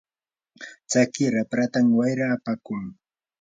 [0.89, 2.83] tsaki rapratam wayra apakun.